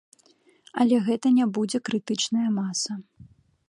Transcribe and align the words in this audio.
Але 0.83 0.95
гэта 1.11 1.27
не 1.37 1.45
будзе 1.59 1.77
крытычная 1.91 2.49
маса. 2.59 2.91